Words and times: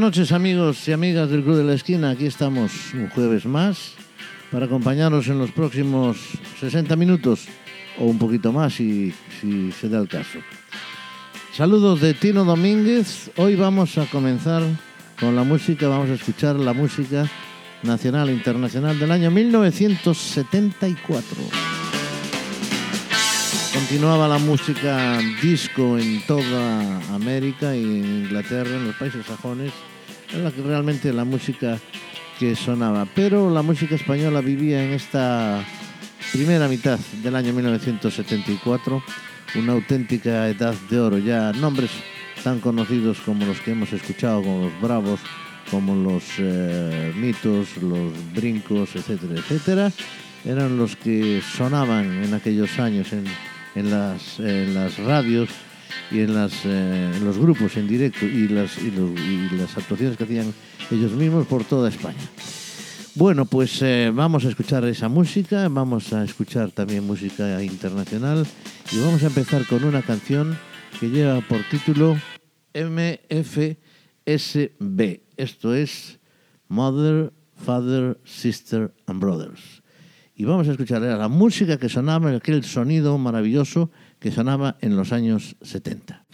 noches 0.00 0.32
amigos 0.32 0.88
y 0.88 0.92
amigas 0.92 1.28
del 1.28 1.42
Club 1.42 1.58
de 1.58 1.64
la 1.64 1.74
Esquina. 1.74 2.08
Aquí 2.10 2.24
estamos 2.24 2.72
un 2.94 3.10
jueves 3.10 3.44
más 3.44 3.92
para 4.50 4.64
acompañaros 4.64 5.28
en 5.28 5.38
los 5.38 5.50
próximos 5.50 6.16
60 6.58 6.96
minutos 6.96 7.46
o 7.98 8.06
un 8.06 8.18
poquito 8.18 8.50
más 8.50 8.72
si, 8.72 9.12
si 9.40 9.70
se 9.72 9.90
da 9.90 9.98
el 9.98 10.08
caso. 10.08 10.38
Saludos 11.52 12.00
de 12.00 12.14
Tino 12.14 12.46
Domínguez. 12.46 13.30
Hoy 13.36 13.56
vamos 13.56 13.98
a 13.98 14.06
comenzar 14.06 14.62
con 15.20 15.36
la 15.36 15.44
música, 15.44 15.88
vamos 15.88 16.08
a 16.08 16.14
escuchar 16.14 16.56
la 16.56 16.72
música 16.72 17.28
nacional 17.82 18.30
e 18.30 18.32
internacional 18.32 18.98
del 18.98 19.12
año 19.12 19.30
1974. 19.30 21.36
Continuaba 23.74 24.26
la 24.26 24.38
música 24.38 25.18
disco 25.42 25.98
en 25.98 26.24
toda 26.26 27.14
América 27.14 27.76
y 27.76 27.82
en 27.82 28.24
Inglaterra, 28.24 28.70
en 28.70 28.86
los 28.86 28.96
países 28.96 29.26
sajones, 29.26 29.72
era 30.34 30.50
realmente 30.50 31.12
la 31.12 31.24
música 31.24 31.78
que 32.38 32.54
sonaba. 32.54 33.06
Pero 33.14 33.50
la 33.50 33.62
música 33.62 33.94
española 33.94 34.40
vivía 34.40 34.84
en 34.84 34.92
esta 34.92 35.64
primera 36.32 36.68
mitad 36.68 36.98
del 37.22 37.36
año 37.36 37.52
1974 37.52 39.02
una 39.56 39.72
auténtica 39.72 40.48
edad 40.48 40.74
de 40.88 41.00
oro. 41.00 41.18
Ya 41.18 41.52
nombres 41.52 41.90
tan 42.42 42.60
conocidos 42.60 43.18
como 43.20 43.44
los 43.44 43.60
que 43.60 43.72
hemos 43.72 43.92
escuchado, 43.92 44.42
como 44.42 44.64
los 44.64 44.80
Bravos, 44.80 45.20
como 45.70 45.94
los 45.94 46.24
eh, 46.38 47.12
Mitos, 47.16 47.76
los 47.82 48.12
Brincos, 48.34 48.96
etcétera, 48.96 49.34
etcétera, 49.34 49.92
eran 50.44 50.78
los 50.78 50.96
que 50.96 51.42
sonaban 51.42 52.24
en 52.24 52.34
aquellos 52.34 52.78
años 52.78 53.12
en, 53.12 53.24
en, 53.74 53.90
las, 53.90 54.40
en 54.40 54.74
las 54.74 54.98
radios 54.98 55.50
y 56.10 56.20
en, 56.20 56.34
las, 56.34 56.52
eh, 56.64 57.10
en 57.16 57.24
los 57.24 57.38
grupos 57.38 57.76
en 57.76 57.86
directo 57.88 58.24
y 58.26 58.48
las, 58.48 58.78
y, 58.78 58.90
los- 58.90 59.18
y 59.20 59.48
las 59.56 59.76
actuaciones 59.76 60.16
que 60.16 60.24
hacían 60.24 60.52
ellos 60.90 61.12
mismos 61.12 61.46
por 61.46 61.64
toda 61.64 61.88
España. 61.88 62.18
Bueno, 63.16 63.44
pues 63.44 63.82
eh, 63.82 64.12
vamos 64.14 64.44
a 64.44 64.48
escuchar 64.48 64.84
esa 64.84 65.08
música, 65.08 65.68
vamos 65.68 66.12
a 66.12 66.22
escuchar 66.24 66.70
también 66.70 67.04
música 67.04 67.62
internacional 67.62 68.46
y 68.92 68.98
vamos 69.00 69.22
a 69.24 69.26
empezar 69.26 69.66
con 69.66 69.82
una 69.84 70.02
canción 70.02 70.56
que 71.00 71.08
lleva 71.10 71.40
por 71.40 71.58
título 71.70 72.16
MFSB. 74.26 75.20
Esto 75.36 75.74
es 75.74 76.18
Mother, 76.68 77.32
Father, 77.56 78.18
Sister 78.24 78.92
and 79.06 79.20
Brothers. 79.20 79.82
Y 80.34 80.44
vamos 80.44 80.68
a 80.68 80.72
escuchar 80.72 81.02
la 81.02 81.28
música 81.28 81.76
que 81.78 81.88
sonaba, 81.88 82.30
aquel 82.30 82.64
sonido 82.64 83.18
maravilloso 83.18 83.90
que 84.20 84.30
sonaba 84.30 84.76
en 84.80 84.96
los 84.96 85.12
años 85.12 85.56
70. 85.62 86.26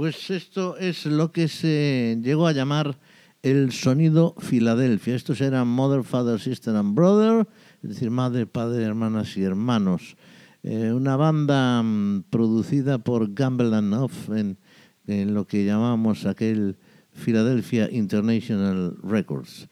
Pues 0.00 0.30
esto 0.30 0.78
es 0.78 1.04
lo 1.04 1.30
que 1.30 1.46
se 1.46 2.18
llegó 2.22 2.46
a 2.46 2.52
llamar 2.52 2.98
el 3.42 3.70
sonido 3.70 4.34
Filadelfia. 4.38 5.14
Estos 5.14 5.42
eran 5.42 5.68
Mother, 5.68 6.04
Father, 6.04 6.40
Sister 6.40 6.74
and 6.74 6.94
Brother, 6.94 7.46
es 7.82 7.90
decir, 7.90 8.10
madre, 8.10 8.46
padre, 8.46 8.82
hermanas 8.82 9.36
y 9.36 9.42
hermanos. 9.42 10.16
Eh, 10.62 10.90
una 10.94 11.16
banda 11.16 11.82
mm, 11.82 12.24
producida 12.30 12.96
por 12.96 13.34
Gamble 13.34 13.76
and 13.76 13.92
Off 13.92 14.30
en, 14.30 14.56
en, 15.06 15.34
lo 15.34 15.46
que 15.46 15.66
llamamos 15.66 16.24
aquel 16.24 16.78
Philadelphia 17.12 17.90
International 17.92 18.96
Records. 19.02 19.68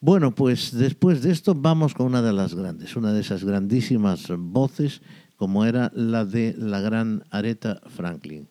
Bueno, 0.00 0.34
pues 0.34 0.72
después 0.72 1.20
de 1.20 1.30
esto 1.30 1.54
vamos 1.54 1.92
con 1.92 2.06
una 2.06 2.22
de 2.22 2.32
las 2.32 2.54
grandes, 2.54 2.96
una 2.96 3.12
de 3.12 3.20
esas 3.20 3.44
grandísimas 3.44 4.32
voces 4.34 5.02
como 5.36 5.66
era 5.66 5.92
la 5.94 6.24
de 6.24 6.54
la 6.56 6.80
gran 6.80 7.24
Aretha 7.30 7.82
Franklin. 7.88 8.48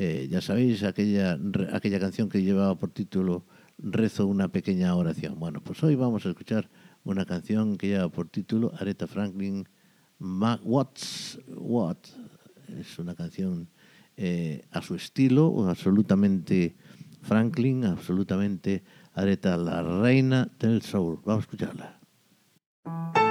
Eh, 0.00 0.28
ya 0.30 0.40
sabéis, 0.40 0.84
aquella, 0.84 1.36
aquella 1.72 1.98
canción 1.98 2.28
que 2.28 2.40
llevaba 2.40 2.78
por 2.78 2.90
título 2.90 3.44
Rezo 3.78 4.28
una 4.28 4.46
pequeña 4.46 4.94
oración. 4.94 5.40
Bueno, 5.40 5.60
pues 5.60 5.82
hoy 5.82 5.96
vamos 5.96 6.24
a 6.24 6.28
escuchar 6.28 6.70
una 7.02 7.24
canción 7.24 7.76
que 7.76 7.88
lleva 7.88 8.08
por 8.08 8.28
título 8.28 8.72
Aretha 8.78 9.08
Franklin 9.08 9.68
What's 10.20 11.40
What. 11.48 11.96
Es 12.78 12.96
una 13.00 13.16
canción 13.16 13.68
eh, 14.16 14.62
a 14.70 14.82
su 14.82 14.94
estilo, 14.94 15.68
absolutamente 15.68 16.76
Franklin, 17.22 17.84
absolutamente 17.84 18.84
Aretha, 19.14 19.56
la 19.56 19.82
reina 19.82 20.48
del 20.60 20.80
soul. 20.82 21.18
Vamos 21.24 21.42
a 21.42 21.46
escucharla. 21.46 23.27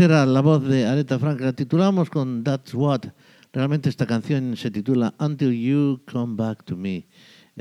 Era 0.00 0.26
la 0.26 0.40
voz 0.40 0.64
de 0.64 0.86
Aretha 0.86 1.18
Franklin. 1.18 1.46
La 1.46 1.52
titulamos 1.52 2.10
con 2.10 2.44
That's 2.44 2.74
What. 2.74 3.06
Realmente 3.52 3.88
esta 3.88 4.06
canción 4.06 4.56
se 4.56 4.70
titula 4.70 5.14
Until 5.18 5.52
You 5.52 6.02
Come 6.10 6.36
Back 6.36 6.64
to 6.64 6.76
Me. 6.76 7.06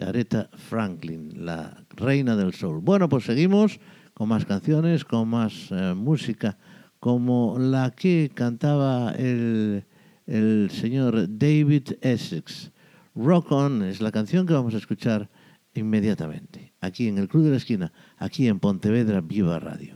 Aretha 0.01 0.49
Franklin, 0.53 1.45
la 1.45 1.85
reina 1.95 2.35
del 2.35 2.53
soul. 2.53 2.81
Bueno, 2.81 3.09
pues 3.09 3.25
seguimos 3.25 3.79
con 4.13 4.29
más 4.29 4.45
canciones, 4.45 5.05
con 5.05 5.29
más 5.29 5.71
eh, 5.71 5.93
música, 5.95 6.57
como 6.99 7.57
la 7.57 7.91
que 7.91 8.29
cantaba 8.33 9.11
el, 9.11 9.85
el 10.25 10.69
señor 10.71 11.27
David 11.29 11.93
Essex. 12.01 12.71
Rock 13.15 13.51
On 13.51 13.83
es 13.83 14.01
la 14.01 14.11
canción 14.11 14.45
que 14.45 14.53
vamos 14.53 14.75
a 14.75 14.77
escuchar 14.77 15.29
inmediatamente, 15.73 16.73
aquí 16.81 17.07
en 17.07 17.17
el 17.17 17.27
Club 17.27 17.45
de 17.45 17.51
la 17.51 17.57
Esquina, 17.57 17.93
aquí 18.17 18.47
en 18.47 18.59
Pontevedra 18.59 19.21
Viva 19.21 19.59
Radio. 19.59 19.95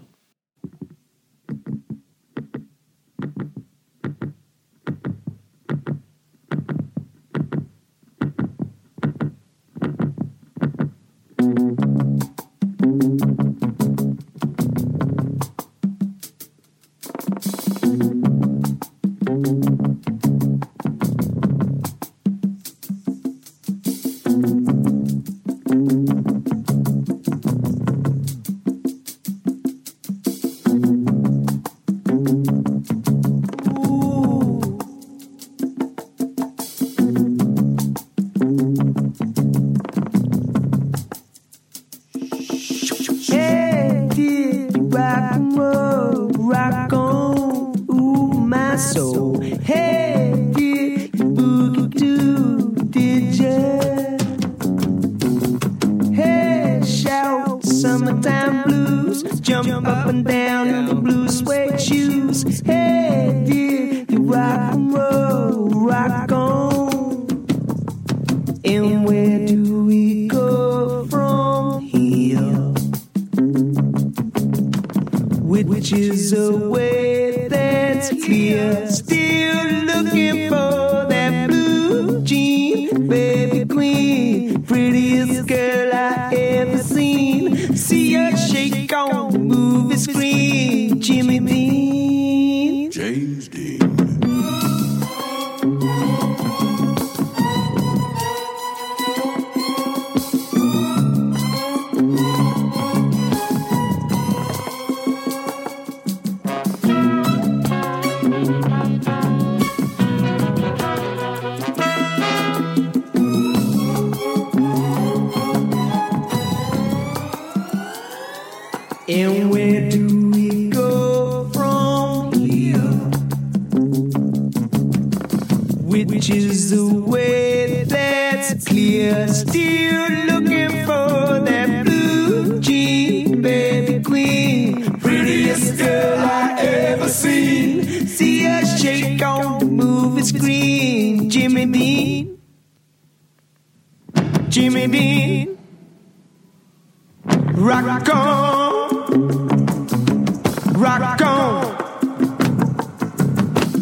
down. 151.41 151.77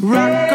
Right. 0.01 0.49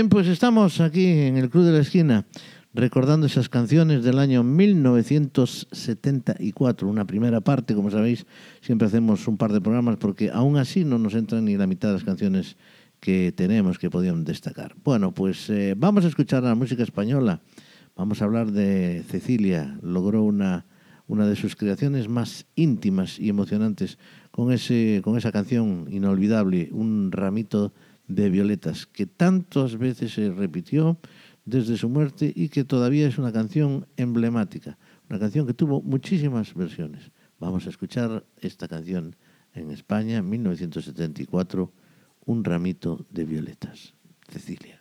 Bien, 0.00 0.08
pues 0.08 0.28
estamos 0.28 0.80
aquí 0.80 1.04
en 1.04 1.36
el 1.36 1.50
Club 1.50 1.64
de 1.64 1.72
la 1.72 1.80
Esquina 1.80 2.24
recordando 2.72 3.26
esas 3.26 3.50
canciones 3.50 4.02
del 4.02 4.18
año 4.18 4.42
1974, 4.42 6.88
una 6.88 7.04
primera 7.04 7.42
parte, 7.42 7.74
como 7.74 7.90
sabéis, 7.90 8.24
siempre 8.62 8.88
hacemos 8.88 9.28
un 9.28 9.36
par 9.36 9.52
de 9.52 9.60
programas 9.60 9.98
porque 9.98 10.30
aún 10.30 10.56
así 10.56 10.86
no 10.86 10.98
nos 10.98 11.12
entran 11.12 11.44
ni 11.44 11.58
la 11.58 11.66
mitad 11.66 11.88
de 11.88 11.94
las 11.94 12.04
canciones 12.04 12.56
que 12.98 13.30
tenemos 13.36 13.78
que 13.78 13.90
podían 13.90 14.24
destacar. 14.24 14.74
Bueno, 14.84 15.12
pues 15.12 15.50
eh, 15.50 15.74
vamos 15.76 16.06
a 16.06 16.08
escuchar 16.08 16.44
la 16.44 16.54
música 16.54 16.82
española, 16.82 17.42
vamos 17.94 18.22
a 18.22 18.24
hablar 18.24 18.52
de 18.52 19.04
Cecilia, 19.06 19.78
logró 19.82 20.22
una, 20.22 20.64
una 21.08 21.26
de 21.26 21.36
sus 21.36 21.56
creaciones 21.56 22.08
más 22.08 22.46
íntimas 22.54 23.18
y 23.18 23.28
emocionantes 23.28 23.98
con, 24.30 24.50
ese, 24.50 25.02
con 25.04 25.18
esa 25.18 25.30
canción 25.30 25.88
inolvidable, 25.90 26.70
Un 26.72 27.12
ramito 27.12 27.68
de 27.68 27.89
violetas, 28.10 28.86
que 28.86 29.06
tantas 29.06 29.78
veces 29.78 30.12
se 30.14 30.30
repitió 30.30 30.98
desde 31.44 31.76
su 31.76 31.88
muerte 31.88 32.32
y 32.34 32.48
que 32.48 32.64
todavía 32.64 33.08
es 33.08 33.18
una 33.18 33.32
canción 33.32 33.86
emblemática, 33.96 34.78
una 35.08 35.18
canción 35.18 35.46
que 35.46 35.54
tuvo 35.54 35.82
muchísimas 35.82 36.54
versiones. 36.54 37.10
Vamos 37.38 37.66
a 37.66 37.70
escuchar 37.70 38.24
esta 38.40 38.68
canción 38.68 39.16
en 39.54 39.70
España, 39.70 40.18
en 40.18 40.28
1974, 40.28 41.72
Un 42.26 42.44
ramito 42.44 43.06
de 43.10 43.24
violetas. 43.24 43.94
Cecilia. 44.28 44.80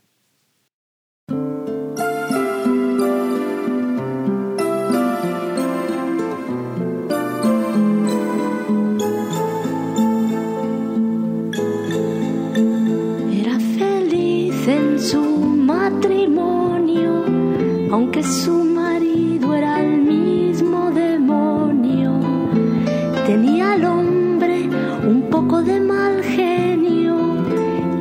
Su 15.00 15.22
matrimonio, 15.22 17.24
aunque 17.92 18.22
su 18.22 18.66
marido 18.66 19.56
era 19.56 19.82
el 19.82 20.02
mismo 20.02 20.92
demonio. 20.92 22.20
Tenía 23.26 23.74
al 23.74 23.86
hombre 23.86 24.68
un 25.08 25.30
poco 25.30 25.64
de 25.64 25.80
mal 25.80 26.22
genio 26.22 27.18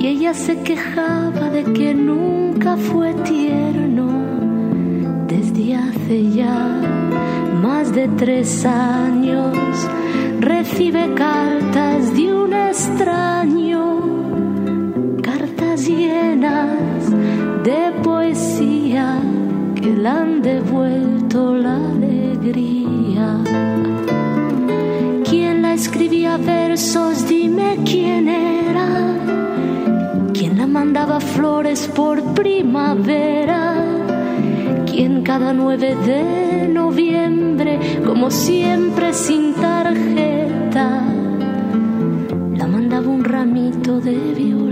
y 0.00 0.08
ella 0.08 0.34
se 0.34 0.60
quejaba 0.62 1.50
de 1.50 1.62
que 1.72 1.94
nunca 1.94 2.76
fue 2.76 3.14
tierno. 3.14 4.08
Desde 5.28 5.76
hace 5.76 6.30
ya 6.30 6.80
más 7.62 7.94
de 7.94 8.08
tres 8.08 8.66
años 8.66 9.56
recibe 10.40 11.14
cartas 11.14 12.16
de 12.16 12.34
un 12.34 12.52
extraño 12.52 13.67
le 20.02 20.08
han 20.08 20.42
devuelto 20.42 21.54
la 21.54 21.76
alegría. 21.76 23.38
¿Quién 25.28 25.62
la 25.62 25.74
escribía 25.74 26.36
versos? 26.36 27.26
Dime 27.26 27.78
quién 27.84 28.28
era. 28.28 28.86
¿Quién 30.32 30.58
la 30.58 30.66
mandaba 30.66 31.20
flores 31.20 31.88
por 31.88 32.22
primavera? 32.34 33.74
¿Quién 34.86 35.22
cada 35.22 35.52
9 35.52 35.96
de 36.06 36.68
noviembre, 36.68 37.78
como 38.06 38.30
siempre 38.30 39.12
sin 39.12 39.54
tarjeta, 39.54 41.02
la 42.56 42.66
mandaba 42.66 43.08
un 43.08 43.24
ramito 43.24 44.00
de 44.00 44.16
violetas? 44.34 44.67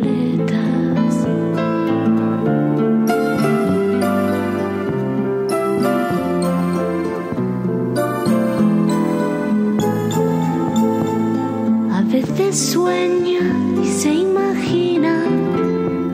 Sueña 12.87 13.41
y 13.83 13.87
se 14.01 14.11
imagina 14.13 15.15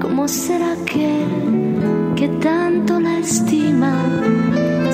cómo 0.00 0.26
será 0.26 0.72
aquel 0.72 1.30
que 2.16 2.28
tanto 2.48 2.98
la 2.98 3.18
estima. 3.18 3.94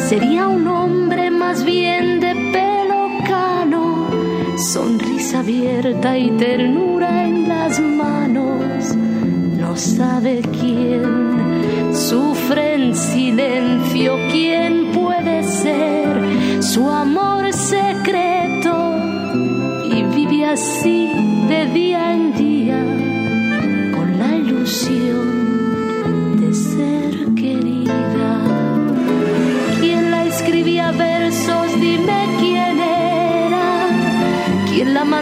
Sería 0.09 0.49
un 0.49 0.67
hombre 0.67 1.31
más 1.31 1.65
bien 1.65 2.19
de 2.19 2.33
pelo 2.55 3.01
cano, 3.29 4.09
sonrisa 4.57 5.39
abierta 5.39 6.19
y 6.19 6.31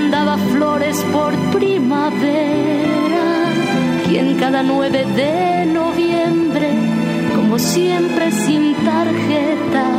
mandaba 0.06 0.38
flores 0.38 1.04
por 1.12 1.34
primavera? 1.50 3.25
¿Quién 4.06 4.36
cada 4.36 4.62
9 4.62 5.04
de 5.16 5.66
noviembre, 5.66 6.70
como 7.34 7.58
siempre 7.58 8.30
sin 8.30 8.75
tarjeta, 8.84 9.96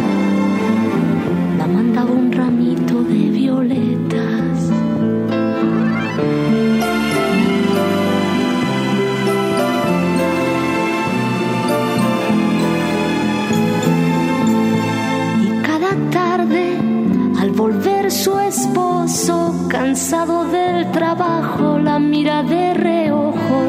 cansado 20.10 20.46
del 20.46 20.90
trabajo, 20.94 21.80
la 21.80 22.00
mira 22.00 22.42
de 22.42 22.74
reojo. 22.74 23.60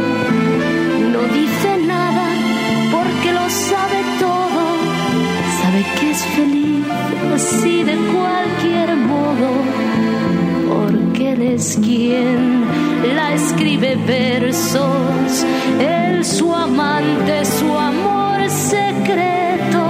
No 1.12 1.22
dice 1.34 1.70
nada 1.84 2.26
porque 2.92 3.32
lo 3.32 3.50
sabe 3.50 3.98
todo. 4.20 4.62
Sabe 5.60 5.84
que 5.98 6.10
es 6.12 6.22
feliz 6.36 6.86
así 7.34 7.82
de 7.82 7.96
cualquier 8.14 8.96
modo. 8.96 9.48
Porque 10.68 11.32
él 11.32 11.42
es 11.42 11.76
quien 11.82 12.64
la 13.16 13.34
escribe 13.34 13.96
versos. 14.06 15.44
Él 15.80 16.24
su 16.24 16.54
amante, 16.54 17.44
su 17.46 17.76
amor 17.76 18.48
secreto. 18.48 19.82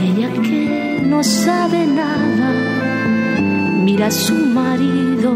Y 0.00 0.10
ella 0.10 0.30
que 0.42 1.00
no 1.02 1.24
sabe 1.24 1.86
nada, 1.88 2.21
mira 3.92 4.06
a 4.06 4.10
su 4.10 4.34
marido 4.34 5.34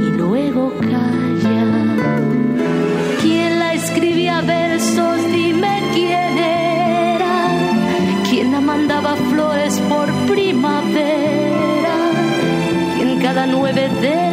y 0.00 0.16
luego 0.16 0.72
calla. 0.80 1.66
¿Quién 3.20 3.58
la 3.58 3.74
escribía 3.74 4.40
versos? 4.40 5.18
Dime 5.30 5.82
quién 5.92 6.38
era. 6.38 7.34
¿Quién 8.30 8.52
la 8.52 8.62
mandaba 8.62 9.14
flores 9.30 9.78
por 9.90 10.10
primavera? 10.26 11.96
¿Quién 12.94 13.20
cada 13.20 13.46
9 13.46 13.88
de 14.00 14.25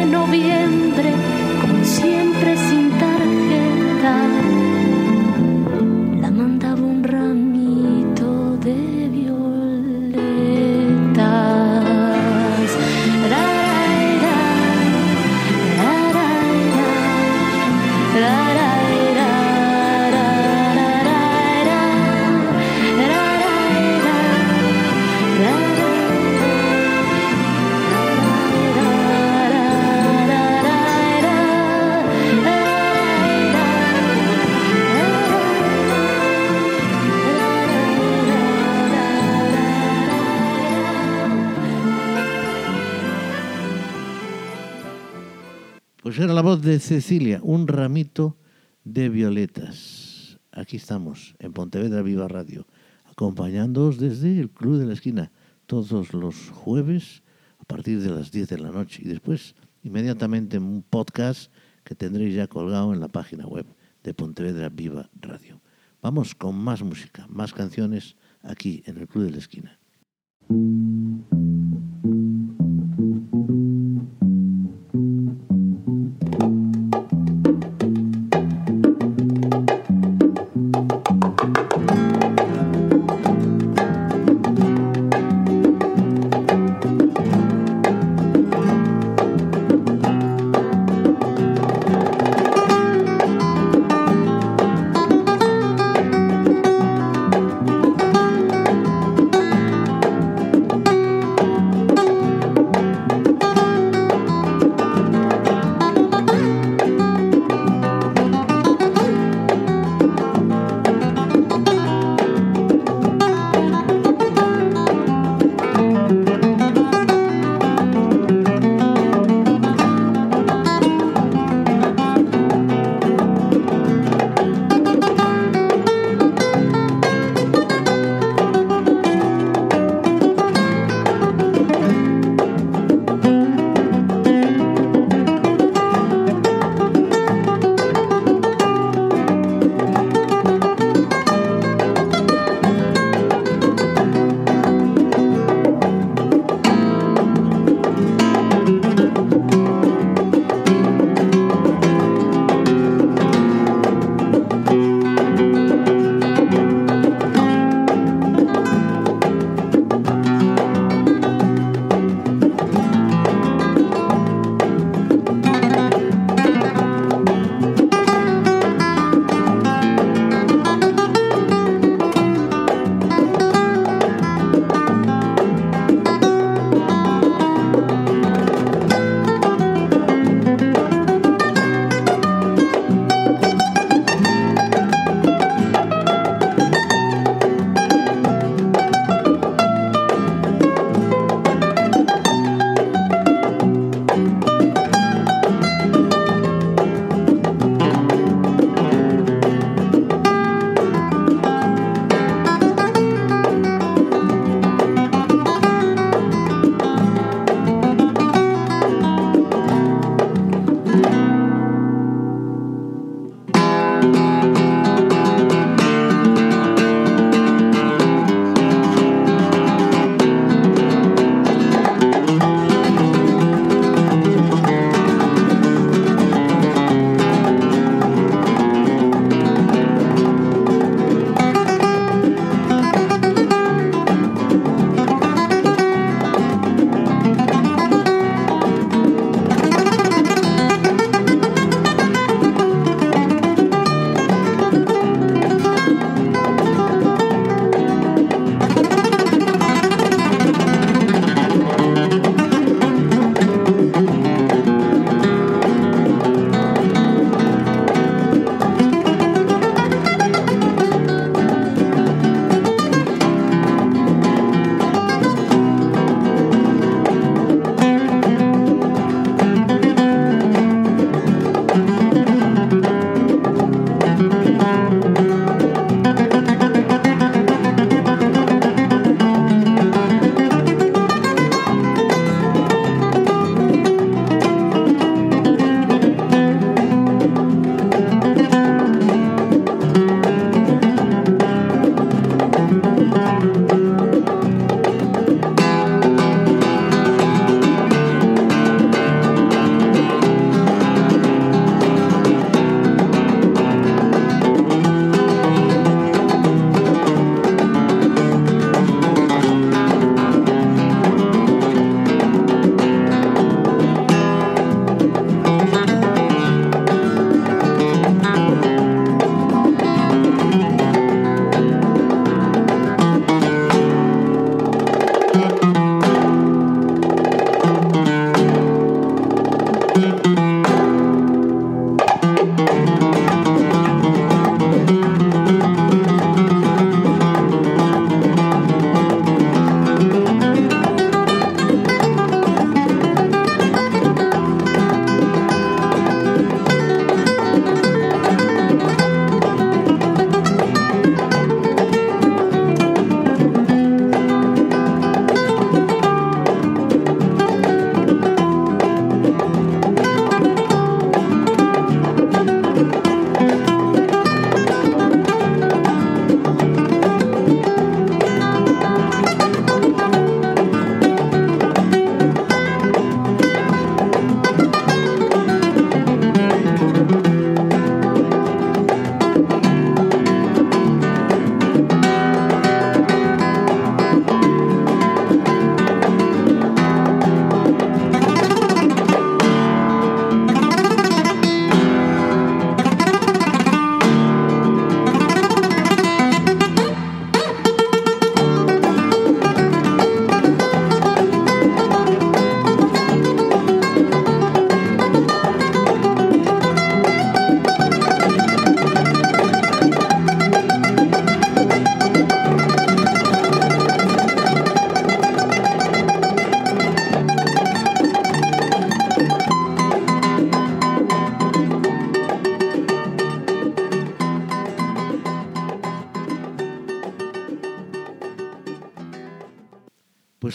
la 46.34 46.42
voz 46.42 46.62
de 46.62 46.80
Cecilia, 46.80 47.38
un 47.44 47.68
ramito 47.68 48.36
de 48.82 49.08
violetas. 49.08 50.40
Aquí 50.50 50.78
estamos, 50.78 51.36
en 51.38 51.52
Pontevedra 51.52 52.02
Viva 52.02 52.26
Radio, 52.26 52.66
acompañándoos 53.04 53.98
desde 54.00 54.40
el 54.40 54.50
Club 54.50 54.78
de 54.78 54.86
la 54.86 54.94
Esquina, 54.94 55.30
todos 55.66 56.12
los 56.12 56.50
jueves 56.50 57.22
a 57.60 57.64
partir 57.64 58.00
de 58.00 58.10
las 58.10 58.32
10 58.32 58.48
de 58.48 58.58
la 58.58 58.72
noche 58.72 59.02
y 59.04 59.08
después 59.08 59.54
inmediatamente 59.84 60.56
en 60.56 60.64
un 60.64 60.82
podcast 60.82 61.52
que 61.84 61.94
tendréis 61.94 62.34
ya 62.34 62.48
colgado 62.48 62.92
en 62.92 62.98
la 62.98 63.08
página 63.08 63.46
web 63.46 63.66
de 64.02 64.12
Pontevedra 64.12 64.68
Viva 64.70 65.08
Radio. 65.20 65.60
Vamos 66.02 66.34
con 66.34 66.56
más 66.56 66.82
música, 66.82 67.26
más 67.28 67.52
canciones 67.52 68.16
aquí 68.42 68.82
en 68.86 68.98
el 68.98 69.06
Club 69.06 69.26
de 69.26 69.30
la 69.30 69.38
Esquina. 69.38 69.78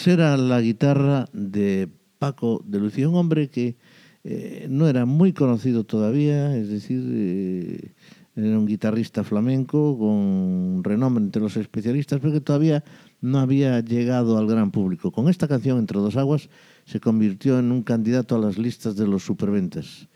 Era 0.06 0.36
la 0.36 0.60
guitarra 0.60 1.26
de 1.32 1.88
Paco 2.18 2.62
de 2.64 2.78
Lucía, 2.78 3.08
un 3.08 3.16
hombre 3.16 3.48
que 3.48 3.76
eh, 4.24 4.66
no 4.70 4.88
era 4.88 5.04
muy 5.04 5.32
conocido 5.32 5.84
todavía, 5.84 6.56
es 6.56 6.68
decir, 6.68 7.02
eh, 7.06 7.92
era 8.34 8.58
un 8.58 8.66
guitarrista 8.66 9.24
flamenco 9.24 9.98
con 9.98 10.82
renombre 10.84 11.24
entre 11.24 11.42
los 11.42 11.56
especialistas, 11.56 12.18
pero 12.20 12.32
que 12.32 12.40
todavía 12.40 12.82
no 13.20 13.40
había 13.40 13.80
llegado 13.80 14.38
al 14.38 14.46
gran 14.46 14.70
público. 14.70 15.12
Con 15.12 15.28
esta 15.28 15.48
canción, 15.48 15.78
Entre 15.78 15.98
dos 15.98 16.16
aguas, 16.16 16.48
se 16.86 17.00
convirtió 17.00 17.58
en 17.58 17.70
un 17.70 17.82
candidato 17.82 18.36
a 18.36 18.38
las 18.38 18.56
listas 18.56 18.96
de 18.96 19.06
los 19.06 19.22
superventas. 19.22 20.08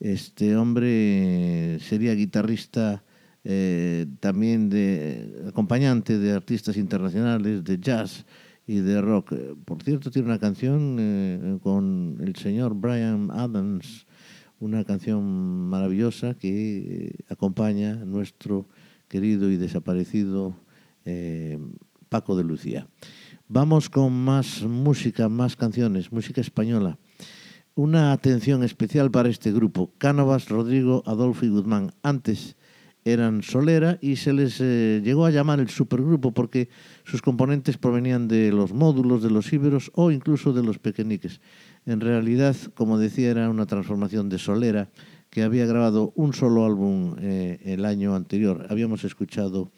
Este 0.00 0.56
hombre 0.56 1.78
sería 1.80 2.14
guitarrista 2.14 3.04
eh, 3.44 4.06
también 4.20 4.68
de 4.68 5.44
acompañante 5.48 6.18
de 6.18 6.32
artistas 6.32 6.76
internacionales 6.76 7.64
de 7.64 7.78
jazz 7.78 8.26
y 8.70 8.78
de 8.82 9.00
rock. 9.00 9.34
Por 9.64 9.82
cierto, 9.82 10.12
tiene 10.12 10.28
una 10.28 10.38
canción 10.38 10.96
eh, 11.00 11.58
con 11.60 12.18
el 12.20 12.36
señor 12.36 12.74
Brian 12.74 13.32
Adams, 13.32 14.06
una 14.60 14.84
canción 14.84 15.24
maravillosa 15.68 16.34
que 16.34 16.78
eh, 16.78 17.14
acompaña 17.28 17.94
a 17.94 18.04
nuestro 18.04 18.68
querido 19.08 19.50
y 19.50 19.56
desaparecido 19.56 20.54
eh, 21.04 21.58
Paco 22.08 22.36
de 22.36 22.44
Lucía. 22.44 22.86
Vamos 23.48 23.90
con 23.90 24.12
más 24.12 24.62
música, 24.62 25.28
más 25.28 25.56
canciones, 25.56 26.12
música 26.12 26.40
española. 26.40 26.96
Una 27.74 28.12
atención 28.12 28.62
especial 28.62 29.10
para 29.10 29.30
este 29.30 29.50
grupo, 29.50 29.90
Cánovas, 29.98 30.48
Rodrigo, 30.48 31.02
Adolfo 31.06 31.44
y 31.44 31.48
Guzmán. 31.48 31.90
Antes 32.04 32.54
eran 33.04 33.42
Solera 33.42 33.98
y 34.00 34.16
se 34.16 34.32
les 34.32 34.60
eh, 34.60 35.00
llegó 35.02 35.26
a 35.26 35.30
llamar 35.30 35.60
el 35.60 35.70
supergrupo 35.70 36.32
porque 36.32 36.68
sus 37.04 37.22
componentes 37.22 37.78
provenían 37.78 38.28
de 38.28 38.52
los 38.52 38.72
módulos, 38.72 39.22
de 39.22 39.30
los 39.30 39.52
íberos 39.52 39.90
o 39.94 40.10
incluso 40.10 40.52
de 40.52 40.62
los 40.62 40.78
pequeñiques. 40.78 41.40
En 41.86 42.00
realidad, 42.00 42.56
como 42.74 42.98
decía, 42.98 43.30
era 43.30 43.48
una 43.48 43.66
transformación 43.66 44.28
de 44.28 44.38
Solera 44.38 44.90
que 45.30 45.42
había 45.42 45.64
grabado 45.64 46.12
un 46.16 46.34
solo 46.34 46.66
álbum 46.66 47.16
eh, 47.20 47.60
el 47.64 47.84
año 47.84 48.14
anterior. 48.14 48.66
Habíamos 48.68 49.04
escuchado 49.04 49.70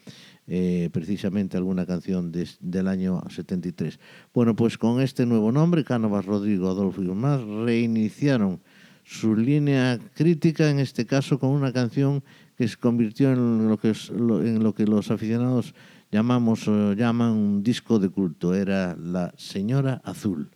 eh, 0.49 0.91
precisamente 0.93 1.57
alguna 1.57 1.87
canción 1.87 2.33
del 2.33 2.89
año 2.89 3.23
73. 3.29 4.01
Bueno, 4.35 4.57
pues 4.57 4.77
con 4.77 5.01
este 5.01 5.25
nuevo 5.27 5.53
nombre, 5.53 5.85
Cánovas, 5.85 6.25
Rodrigo, 6.25 6.69
Adolfo 6.69 7.03
y 7.03 7.07
más, 7.07 7.41
reiniciaron 7.43 8.61
su 9.05 9.37
línea 9.37 9.99
crítica, 10.15 10.71
en 10.71 10.79
este 10.79 11.07
caso 11.07 11.39
con 11.39 11.51
una 11.51 11.73
canción 11.73 12.25
que 12.63 12.69
se 12.69 12.77
convirtió 12.77 13.33
en 13.33 13.69
lo 13.69 13.77
que, 13.77 13.89
en 13.91 14.63
lo 14.63 14.73
que 14.73 14.87
los 14.87 15.11
aficionados 15.11 15.75
llamamos 16.13 16.69
o 16.69 16.93
llaman 16.93 17.33
un 17.33 17.63
disco 17.65 17.99
de 17.99 18.09
culto. 18.09 18.55
Era 18.55 18.95
La 18.95 19.35
Señora 19.37 20.01
Azul. 20.05 20.49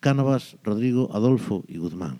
Cánovas, 0.00 0.56
Rodrigo, 0.64 1.08
Adolfo 1.12 1.64
y 1.68 1.78
Guzmán. 1.78 2.18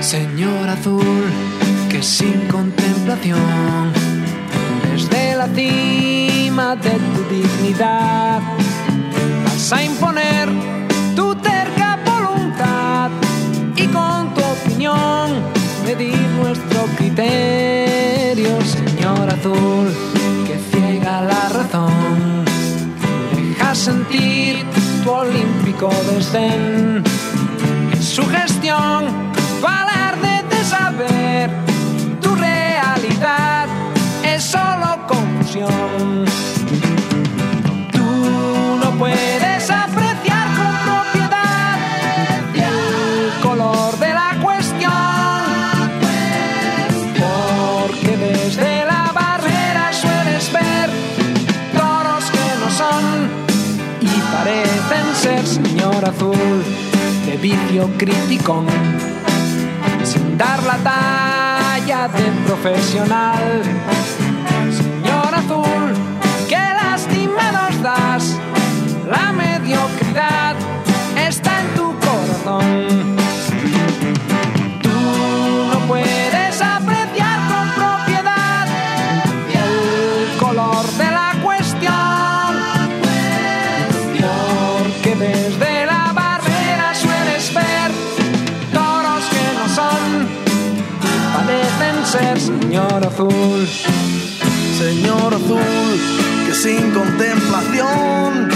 Señor 0.00 0.70
azul, 0.70 1.24
que 1.90 2.02
sin 2.02 2.48
contemplación, 2.48 3.92
desde 4.90 5.36
la 5.36 5.48
cima 5.48 6.76
de 6.76 6.90
tu 6.90 7.34
dignidad, 7.34 8.40
a 9.70 9.84
imponer 9.84 10.48
tu 11.14 11.36
terca 11.36 11.96
voluntad 12.04 13.10
y 13.76 13.86
con 13.86 14.34
tu 14.34 14.40
opinión 14.40 15.30
medir 15.86 16.18
nuestro 16.40 16.86
criterio, 16.96 18.60
Señor 18.62 19.28
azul, 19.30 19.94
que 20.46 20.58
ciega 20.58 21.20
la 21.20 21.48
razón, 21.48 22.44
deja 23.36 23.74
sentir 23.76 24.64
tu 25.04 25.10
olímpico 25.10 25.90
desdén, 26.10 27.04
su 28.00 28.26
gestión 28.26 29.06
tu 29.60 30.42
de 30.50 30.64
saber 30.64 31.50
tu 32.20 32.34
realidad 32.34 33.68
es 34.24 34.42
solo 34.42 35.06
confusión. 35.06 36.01
De 56.30 57.36
vicio 57.36 57.90
criticón 57.98 58.66
sin 60.04 60.38
dar 60.38 60.62
la 60.62 60.76
talla 60.78 62.08
de 62.08 62.30
profesional. 62.46 63.62
Señor 94.78 95.34
azul, 95.34 96.00
que 96.44 96.54
sin 96.54 96.90
contemplación, 96.90 98.48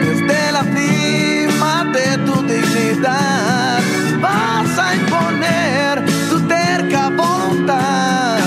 desde 0.00 0.52
la 0.52 0.62
cima 0.74 1.84
de 1.92 2.18
tu 2.26 2.42
dignidad, 2.42 3.80
vas 4.20 4.78
a 4.78 4.94
imponer 4.96 6.04
tu 6.28 6.40
terca 6.48 7.10
voluntad 7.10 8.38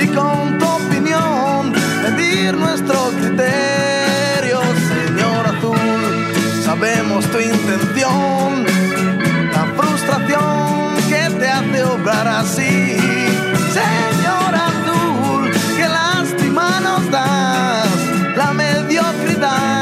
y 0.00 0.06
con 0.06 0.58
tu 0.58 0.64
opinión 0.64 1.72
medir 2.04 2.56
nuestro 2.56 3.10
criterio, 3.20 4.60
Señor 4.92 5.46
azul. 5.56 6.64
Sabemos 6.64 7.24
tu 7.32 7.38
intención, 7.40 8.64
la 9.52 9.64
frustración 9.76 10.94
que 11.08 11.30
te 11.40 11.48
hace 11.48 11.82
obrar 11.82 12.28
así, 12.28 12.83
time. 19.44 19.73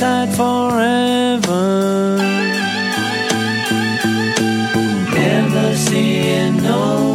Inside 0.00 0.34
forever. 0.34 2.16
Never 5.12 5.76
seeing 5.76 6.62
no 6.62 7.09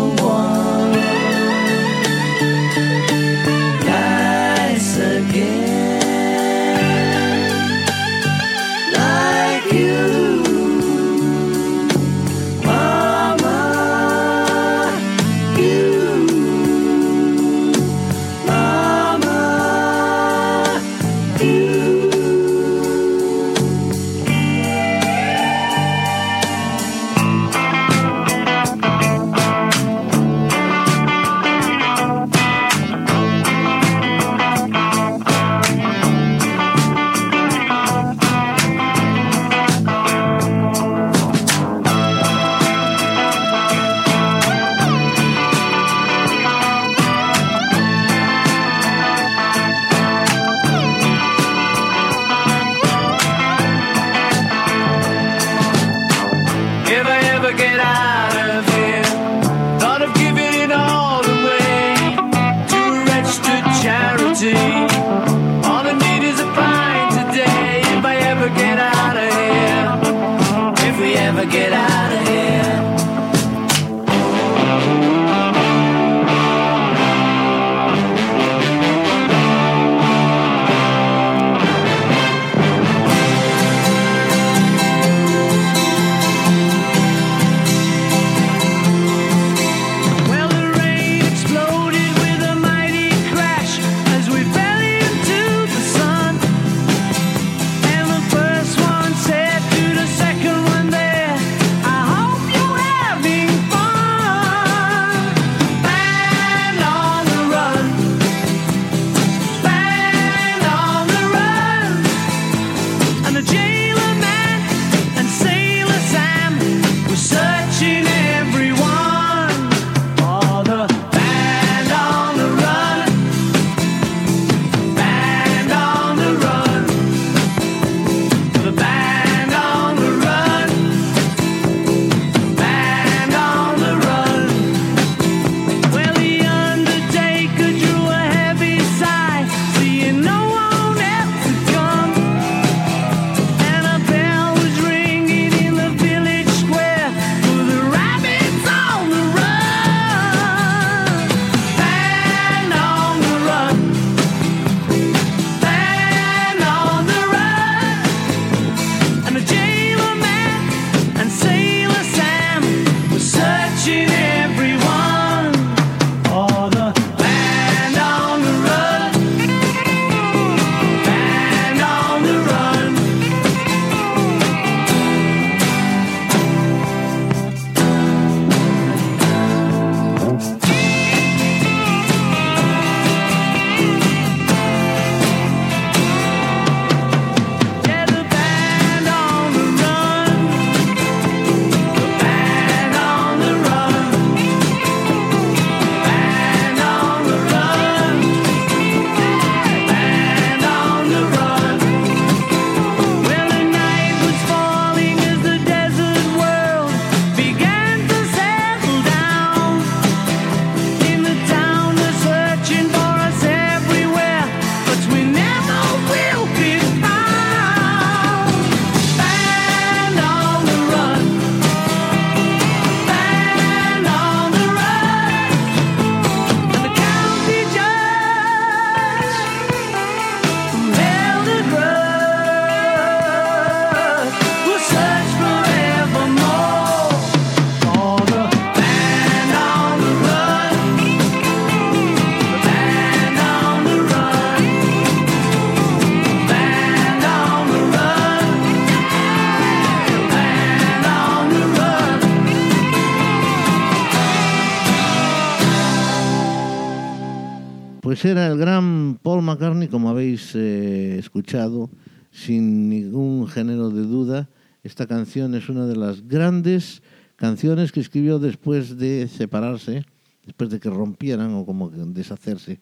era 258.26 258.48
el 258.48 258.58
gran 258.58 259.20
Paul 259.22 259.44
McCartney, 259.44 259.88
como 259.88 260.10
habéis 260.10 260.56
eh, 260.56 261.18
escuchado, 261.20 261.90
sin 262.32 262.90
ningún 262.90 263.48
género 263.48 263.90
de 263.90 264.02
duda. 264.02 264.50
Esta 264.84 265.06
canción 265.06 265.54
es 265.54 265.70
una 265.70 265.86
de 265.86 265.96
las 265.96 266.28
grandes 266.28 267.04
canciones 267.36 267.92
que 267.92 268.00
escribió 268.00 268.40
después 268.40 268.98
de 268.98 269.28
separarse, 269.28 270.06
después 270.44 270.70
de 270.70 270.80
que 270.80 270.90
rompieran 270.90 271.54
o 271.54 271.66
como 271.66 271.90
deshacerse 271.90 272.82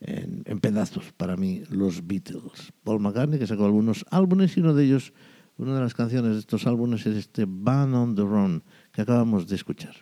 en, 0.00 0.42
en 0.44 0.58
pedazos 0.58 1.12
para 1.16 1.36
mí 1.36 1.62
los 1.70 2.06
Beatles. 2.06 2.72
Paul 2.82 3.00
McCartney 3.00 3.38
que 3.38 3.46
sacó 3.46 3.66
algunos 3.66 4.04
álbumes 4.10 4.56
y 4.56 4.60
uno 4.60 4.74
de 4.74 4.84
ellos, 4.84 5.12
una 5.56 5.74
de 5.74 5.80
las 5.80 5.94
canciones 5.94 6.32
de 6.32 6.38
estos 6.40 6.66
álbumes 6.66 7.06
es 7.06 7.16
este 7.16 7.44
Band 7.46 7.94
on 7.94 8.14
the 8.14 8.22
Run 8.22 8.62
que 8.92 9.02
acabamos 9.02 9.46
de 9.46 9.56
escuchar. 9.56 9.94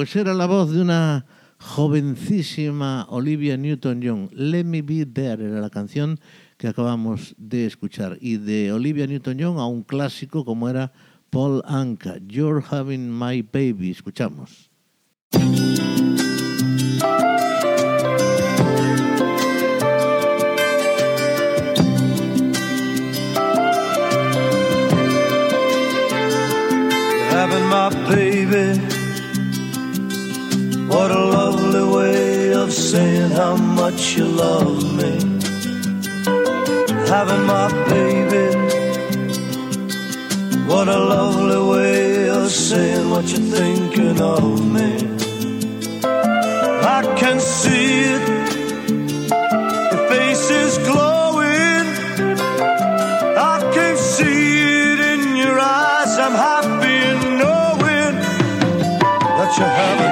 Pues 0.00 0.16
era 0.16 0.32
la 0.32 0.46
voz 0.46 0.72
de 0.72 0.80
una 0.80 1.26
jovencísima 1.58 3.04
Olivia 3.10 3.58
Newton-John. 3.58 4.30
Let 4.32 4.64
Me 4.64 4.80
Be 4.80 5.04
There 5.04 5.44
era 5.44 5.60
la 5.60 5.68
canción 5.68 6.18
que 6.56 6.68
acabamos 6.68 7.34
de 7.36 7.66
escuchar. 7.66 8.16
Y 8.18 8.38
de 8.38 8.72
Olivia 8.72 9.06
Newton-John 9.06 9.58
a 9.58 9.66
un 9.66 9.82
clásico 9.82 10.46
como 10.46 10.70
era 10.70 10.90
Paul 11.28 11.60
Anka, 11.66 12.16
You're 12.26 12.64
Having 12.70 13.10
My 13.10 13.42
Baby. 13.42 13.90
Escuchamos. 13.90 14.70
having 27.30 27.66
my 27.68 27.90
baby. 28.08 28.89
What 30.90 31.10
a 31.12 31.24
lovely 31.38 31.84
way 31.96 32.52
of 32.52 32.72
saying 32.72 33.30
how 33.30 33.54
much 33.56 34.16
you 34.16 34.24
love 34.24 34.82
me. 34.98 35.12
Having 37.14 37.44
my 37.54 37.68
baby. 37.88 38.46
What 40.66 40.88
a 40.88 40.98
lovely 40.98 41.62
way 41.72 42.28
of 42.28 42.50
saying 42.50 43.08
what 43.08 43.24
you're 43.30 43.50
thinking 43.58 44.20
of 44.20 44.44
me. 44.74 44.90
I 46.98 47.00
can 47.16 47.38
see 47.38 48.02
it. 48.14 48.22
Your 49.92 50.08
face 50.08 50.50
is 50.50 50.78
glowing. 50.88 51.86
I 53.52 53.56
can 53.74 53.96
see 53.96 54.92
it 54.92 55.00
in 55.12 55.36
your 55.36 55.58
eyes. 55.58 56.18
I'm 56.18 56.36
happy 56.48 56.96
in 57.12 57.38
knowing 57.38 58.14
that 59.38 59.50
you're 59.56 59.76
having 59.82 60.09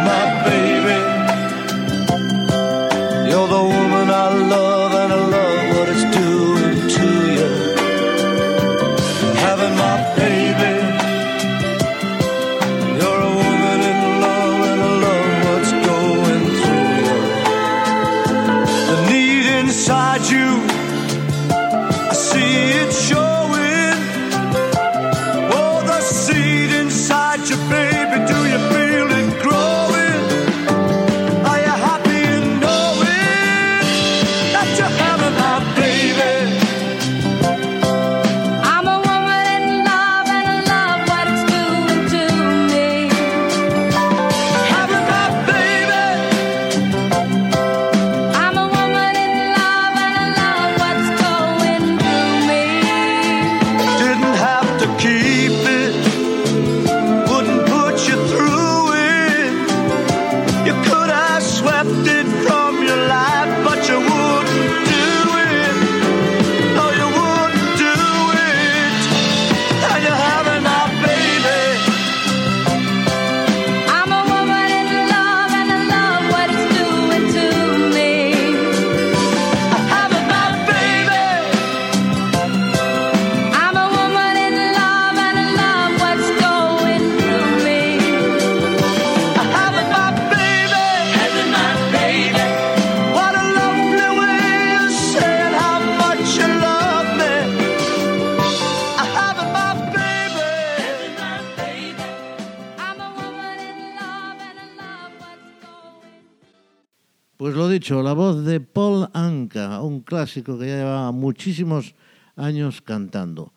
clásico 110.29 110.59
que 110.59 110.67
ya 110.67 110.77
llevaba 110.77 111.11
muchísimos 111.11 111.95
años 112.37 112.83
cantando. 112.83 113.55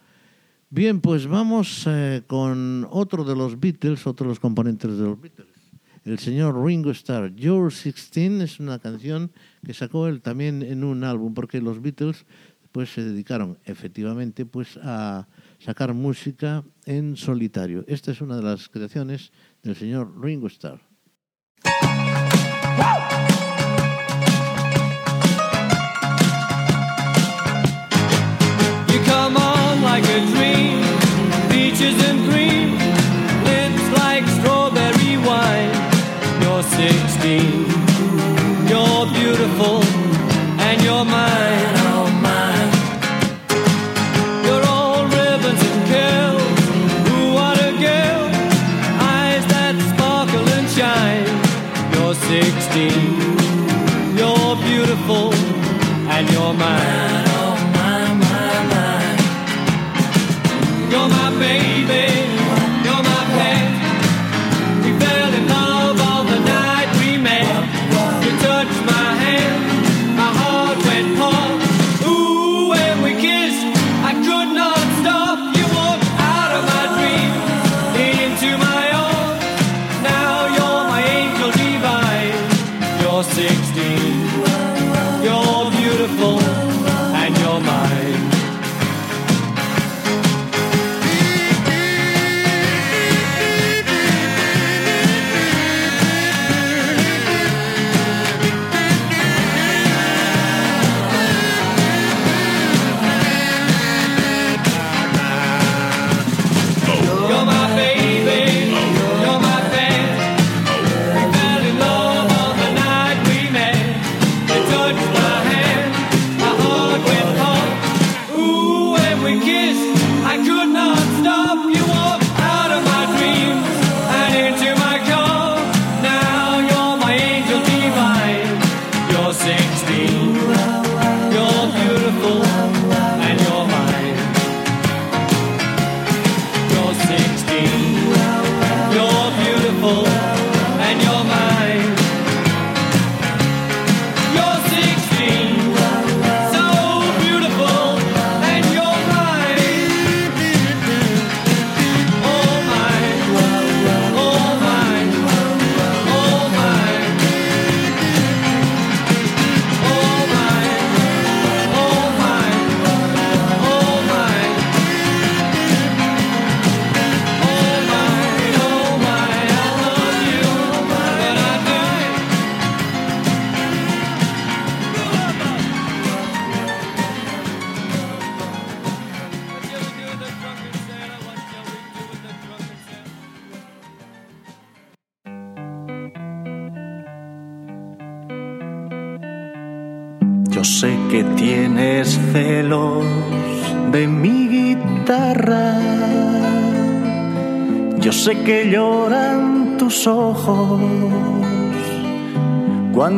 Bien, 0.69 1.01
pues 1.01 1.27
vamos 1.27 1.83
eh, 1.85 2.23
con 2.27 2.87
otro 2.89 3.25
de 3.25 3.35
los 3.35 3.59
Beatles, 3.59 4.07
otro 4.07 4.25
de 4.25 4.29
los 4.29 4.39
componentes 4.39 4.97
de 4.97 5.03
los 5.03 5.19
Beatles. 5.19 5.49
El 6.05 6.17
señor 6.17 6.63
Ringo 6.63 6.91
Starr, 6.91 7.35
Your 7.35 7.73
16 7.73 8.41
es 8.41 8.59
una 8.61 8.79
canción 8.79 9.31
que 9.65 9.73
sacó 9.73 10.07
él 10.07 10.21
también 10.21 10.63
en 10.63 10.85
un 10.85 11.03
álbum, 11.03 11.33
porque 11.33 11.59
los 11.59 11.81
Beatles 11.81 12.25
pues 12.71 12.93
se 12.93 13.03
dedicaron 13.03 13.57
efectivamente 13.65 14.45
pues 14.45 14.77
a 14.81 15.27
sacar 15.59 15.93
música 15.93 16.63
en 16.85 17.17
solitario. 17.17 17.83
Esta 17.85 18.11
es 18.11 18.21
una 18.21 18.37
de 18.37 18.43
las 18.43 18.69
creaciones 18.69 19.33
del 19.61 19.75
señor 19.75 20.13
Ringo 20.21 20.47
Starr. 20.47 20.90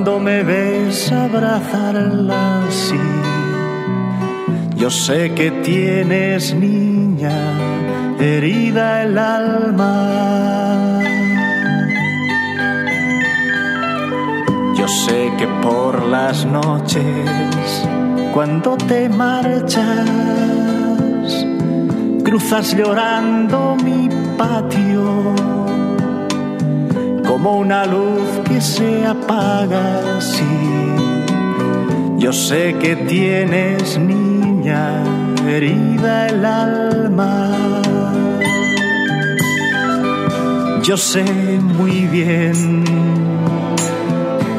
Cuando 0.04 0.20
me 0.20 0.43
ves 0.43 1.14
abrazarla 1.14 2.66
así. 2.68 2.99
Yo 4.76 4.89
sé 4.89 5.34
que 5.34 5.49
tienes, 5.64 6.54
niña, 6.54 7.32
herida 8.20 9.04
el 9.04 9.18
alma. 9.18 10.99
Yo 14.76 14.89
sé 14.89 15.32
que 15.38 15.47
por 15.62 16.04
las 16.04 16.45
noches, 16.45 17.88
cuando 18.34 18.76
te 18.76 19.08
marchas, 19.08 20.10
cruzas 22.26 22.76
llorando 22.76 23.78
mi 23.82 24.10
patio, 24.38 25.34
como 27.43 27.57
una 27.57 27.85
luz 27.85 28.39
que 28.47 28.61
se 28.61 29.05
apaga 29.05 30.17
así. 30.17 30.55
Yo 32.17 32.31
sé 32.31 32.75
que 32.75 32.95
tienes, 32.95 33.97
niña, 33.97 35.03
herida 35.45 36.29
el 36.29 36.45
alma. 36.45 37.81
Yo 40.83 40.95
sé 40.95 41.25
muy 41.59 42.07
bien 42.07 42.85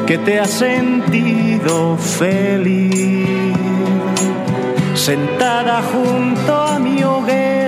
que 0.05 0.19
te 0.19 0.39
has 0.39 0.51
sentido 0.51 1.97
feliz 1.97 3.55
sentada 4.93 5.81
junto 5.91 6.53
a 6.53 6.77
mi 6.77 7.03
hoguera, 7.03 7.64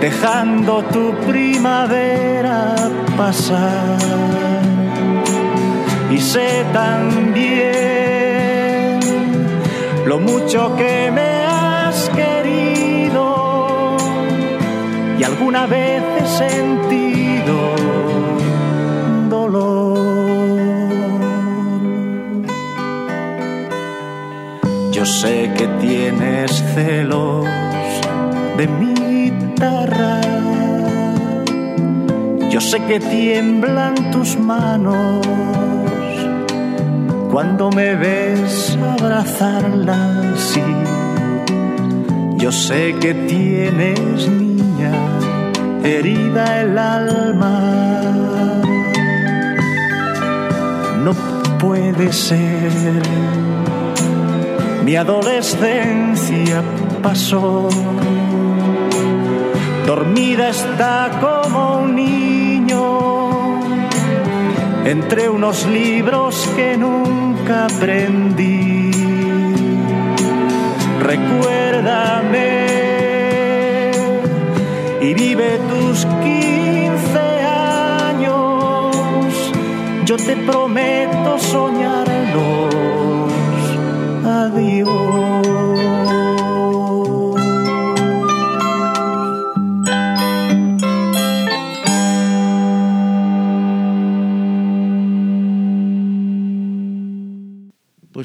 dejando 0.00 0.82
tu 0.84 1.12
primavera 1.26 2.74
pasar. 3.16 3.98
Y 6.10 6.18
sé 6.18 6.64
también 6.72 7.80
lo 10.06 10.18
mucho 10.18 10.74
que 10.76 11.10
me 11.12 11.44
has 11.44 12.08
querido 12.10 13.96
y 15.18 15.22
alguna 15.22 15.66
vez 15.66 16.02
he 16.18 16.26
sentido 16.26 17.74
dolor. 19.28 19.98
Yo 24.90 25.04
sé 25.04 25.52
que 25.56 25.66
tienes 25.80 26.50
celos 26.74 27.46
de 28.56 28.66
mi 28.66 28.89
Yo 32.50 32.60
sé 32.60 32.80
que 32.86 32.98
tiemblan 32.98 34.10
tus 34.10 34.38
manos 34.38 35.26
cuando 37.30 37.70
me 37.70 37.94
ves 37.94 38.76
abrazarla 38.98 40.32
así. 40.34 40.62
Yo 42.36 42.50
sé 42.50 42.96
que 43.00 43.14
tienes, 43.14 44.28
niña, 44.28 44.92
herida 45.84 46.60
el 46.62 46.78
alma. 46.78 47.60
No 51.04 51.12
puede 51.58 52.12
ser. 52.12 53.02
Mi 54.84 54.96
adolescencia 54.96 56.62
pasó. 57.02 57.68
Dormida 59.90 60.50
está 60.50 61.10
como 61.20 61.78
un 61.80 61.96
niño 61.96 62.80
entre 64.84 65.28
unos 65.28 65.66
libros 65.66 66.48
que 66.54 66.76
nunca 66.76 67.64
aprendí. 67.64 68.92
Recuérdame 71.02 72.66
y 75.00 75.12
vive 75.14 75.58
tus 75.68 76.06
15 76.06 77.18
años. 78.06 78.94
Yo 80.04 80.16
te 80.16 80.36
prometo 80.36 81.36
soñarlos. 81.36 82.79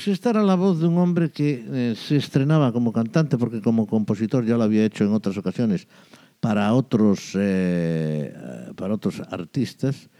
Pues 0.06 0.14
esta 0.20 0.30
era 0.30 0.44
la 0.44 0.54
voz 0.54 0.80
de 0.80 0.86
un 0.86 1.00
hombre 1.00 1.32
que 1.32 1.66
eh, 1.68 1.96
se 1.98 2.18
estrenaba 2.18 2.72
como 2.72 2.94
cantante, 2.94 3.40
porque 3.40 3.60
como 3.60 3.88
compositor 3.88 4.46
ya 4.46 4.56
lo 4.56 4.62
había 4.62 4.86
hecho 4.86 5.04
en 5.04 5.12
otras 5.12 5.36
ocasiones 5.36 5.88
para 6.40 6.72
otros, 6.76 7.32
eh, 7.34 8.32
para 8.76 8.94
otros 8.94 9.20
artistas. 9.32 10.12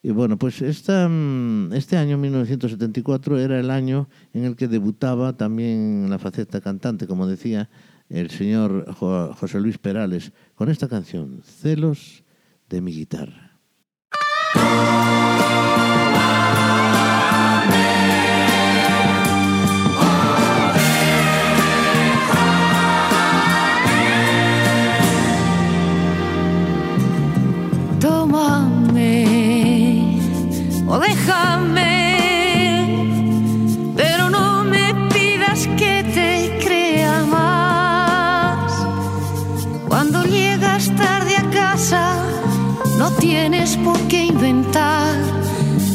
Y 0.00 0.12
bueno, 0.12 0.38
pues 0.38 0.62
esta, 0.62 1.08
mm, 1.08 1.72
este 1.72 1.96
año, 1.96 2.18
1974, 2.18 3.36
era 3.40 3.58
el 3.58 3.72
año 3.72 4.08
en 4.32 4.44
el 4.44 4.54
que 4.54 4.68
debutaba 4.68 5.36
también 5.36 6.06
la 6.08 6.20
faceta 6.20 6.60
cantante, 6.60 7.08
como 7.08 7.26
decía 7.26 7.68
el 8.10 8.30
señor 8.30 8.94
Jo- 8.94 9.34
José 9.34 9.58
Luis 9.58 9.78
Perales, 9.78 10.30
con 10.54 10.68
esta 10.68 10.86
canción, 10.86 11.40
Celos 11.42 12.22
de 12.68 12.80
mi 12.80 12.92
guitarra. 12.92 13.58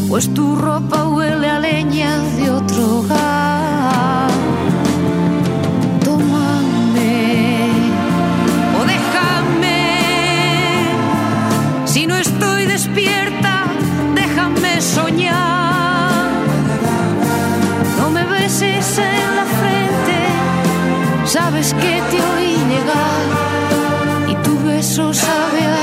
Pues 0.10 0.34
tu 0.34 0.56
ropa 0.56 1.04
huele 1.06 1.50
a 1.50 1.60
leña 1.60 2.20
de 2.38 2.50
otro 2.50 3.00
hogar. 3.00 4.30
Tómame 6.04 7.70
o 8.80 8.86
déjame. 8.86 9.80
Si 11.86 12.08
no 12.08 12.16
estoy 12.16 12.66
despierta, 12.66 13.66
déjame 14.16 14.82
soñar. 14.82 16.30
No 17.98 18.10
me 18.10 18.24
beses 18.26 18.98
en 18.98 19.36
la 19.36 19.46
frente, 19.60 20.18
sabes 21.26 21.74
que 21.74 22.02
te 22.10 22.18
oí 22.34 22.56
llegar 22.74 23.24
y 24.30 24.36
tu 24.44 24.58
beso 24.64 25.14
sabe 25.14 25.66
a 25.66 25.77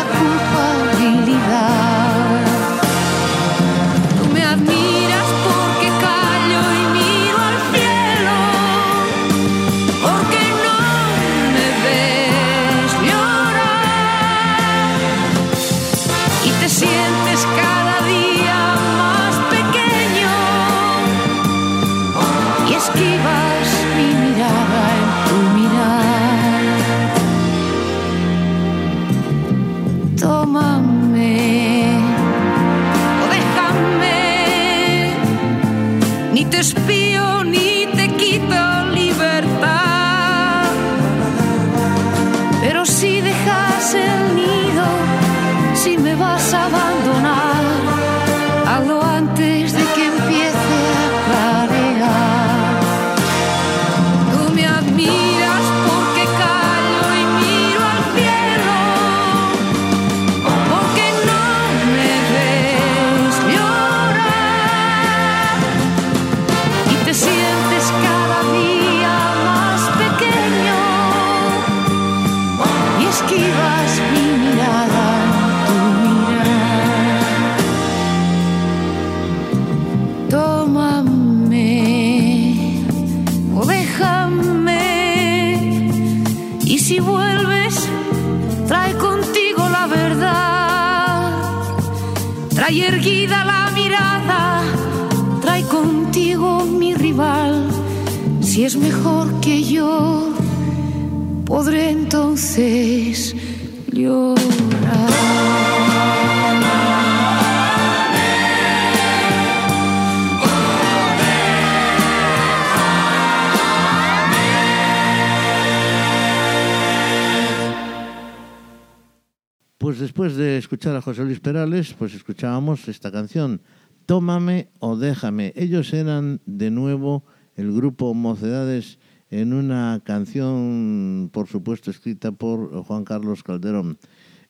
escuchar 120.84 120.98
a 120.98 121.02
José 121.02 121.24
Luis 121.24 121.40
Perales, 121.40 121.94
pues 121.94 122.12
escuchábamos 122.12 122.88
esta 122.88 123.10
canción, 123.10 123.62
Tómame 124.04 124.68
o 124.80 124.98
déjame. 124.98 125.54
Ellos 125.56 125.94
eran 125.94 126.42
de 126.44 126.70
nuevo 126.70 127.24
el 127.56 127.72
grupo 127.72 128.12
Mocedades 128.12 128.98
en 129.30 129.54
una 129.54 130.02
canción, 130.04 131.30
por 131.32 131.46
supuesto, 131.46 131.90
escrita 131.90 132.32
por 132.32 132.70
Juan 132.84 133.04
Carlos 133.04 133.42
Calderón. 133.42 133.96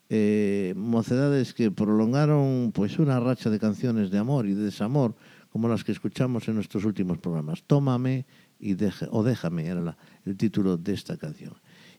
Eh, 0.09 0.75
mocedades 0.77 1.55
que 1.55 1.71
prolongaron 1.71 2.73
pues 2.75 2.99
una 2.99 3.21
racha 3.21 3.49
de 3.49 3.61
canciones 3.61 4.11
de 4.11 4.19
amor 4.19 4.47
y 4.47 4.55
de 4.55 4.65
desamor, 4.65 5.15
como 5.51 5.69
las 5.69 5.85
que 5.85 5.93
escuchamos 5.93 6.49
en 6.49 6.57
nuestros 6.57 6.85
últimos 6.85 7.19
programas. 7.19 7.63
Tómame 7.63 8.27
y 8.59 8.77
o 9.13 9.23
déjame 9.23 9.67
era 9.69 9.97
el 10.25 10.37
título 10.37 10.79
de 10.79 10.95
esta 10.95 11.17
canción. 11.17 11.53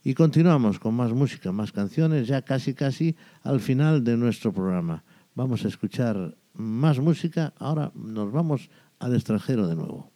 Y 0.07 0.13
continuamos 0.13 0.77
con 0.77 0.93
más 0.93 1.11
música, 1.13 1.51
más 1.51 1.71
canciones, 1.71 2.27
ya 2.27 2.43
casi 2.43 2.75
casi 2.75 3.15
al 3.41 3.59
final 3.59 4.03
de 4.03 4.15
nuestro 4.15 4.53
programa. 4.53 5.03
Vamos 5.33 5.65
a 5.65 5.67
escuchar 5.67 6.37
más 6.53 6.99
música. 6.99 7.55
Ahora 7.57 7.91
nos 7.95 8.31
vamos 8.31 8.69
al 8.99 9.15
extranjero 9.15 9.67
de 9.67 9.75
nuevo. 9.75 10.11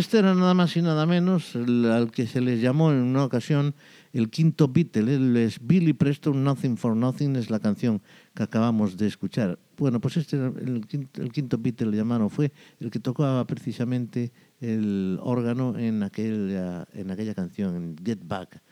Este 0.00 0.18
era 0.18 0.34
nada 0.34 0.54
más 0.54 0.74
y 0.76 0.82
nada 0.82 1.04
menos 1.04 1.54
al 1.54 2.10
que 2.10 2.26
se 2.26 2.40
les 2.40 2.62
llamó 2.62 2.90
en 2.90 2.98
una 2.98 3.22
ocasión 3.22 3.74
el 4.14 4.30
quinto 4.30 4.66
Beatle. 4.66 5.44
Es 5.44 5.58
Billy 5.60 5.92
Preston, 5.92 6.42
Nothing 6.42 6.78
for 6.78 6.96
Nothing, 6.96 7.36
es 7.36 7.50
la 7.50 7.60
canción 7.60 8.00
que 8.34 8.42
acabamos 8.42 8.96
de 8.96 9.06
escuchar. 9.06 9.58
Bueno, 9.76 10.00
pues 10.00 10.16
este 10.16 10.36
el 10.36 10.86
quinto, 10.88 11.22
el 11.22 11.30
quinto 11.30 11.58
Beatle 11.58 11.94
llamado 11.94 12.30
fue 12.30 12.50
el 12.80 12.90
que 12.90 12.98
tocaba 12.98 13.46
precisamente 13.46 14.32
el 14.60 15.18
órgano 15.22 15.78
en 15.78 16.02
aquella, 16.02 16.88
en 16.94 17.10
aquella 17.10 17.34
canción, 17.34 17.76
en 17.76 17.96
Get 18.02 18.20
Back. 18.24 18.62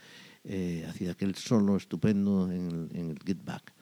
Eh, 0.44 0.86
hacía 0.88 1.12
aquel 1.12 1.34
solo 1.34 1.76
estupendo 1.76 2.50
en 2.50 3.14
Get 3.26 3.44
Back. 3.44 3.74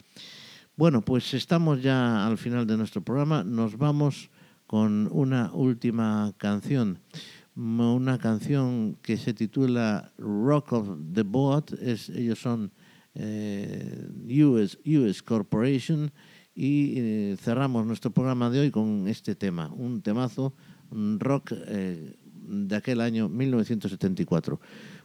Bueno, 0.75 1.01
pues 1.01 1.33
estamos 1.33 1.81
ya 1.81 2.27
al 2.27 2.39
final 2.39 2.67
de 2.67 2.77
nuestro 2.77 3.03
programa. 3.03 3.45
Nos 3.45 3.79
vamos 3.79 4.31
con 4.67 5.09
una 5.13 5.53
última 5.53 6.33
canción. 6.37 6.99
Una 7.55 8.19
canción 8.19 8.99
que 9.01 9.17
se 9.17 9.33
titula 9.33 10.13
Rock 10.19 10.73
of 10.73 10.89
the 11.13 11.23
Boat. 11.23 11.73
Es, 11.81 12.09
ellos 12.11 12.39
son 12.39 12.73
eh, 13.15 14.09
US, 14.45 14.79
US 14.85 15.23
Corporation. 15.23 16.13
Y 16.55 16.95
eh, 16.97 17.37
cerramos 17.39 17.87
nuestro 17.87 18.11
programa 18.11 18.51
de 18.51 18.61
hoy 18.61 18.71
con 18.71 19.09
este 19.09 19.35
tema, 19.35 19.71
un 19.75 20.01
temazo, 20.01 20.55
un 20.91 21.21
rock 21.21 21.53
eh, 21.53 22.17
de 22.47 22.77
aquel 22.77 23.01
año 23.01 23.29
1974. 23.29 24.61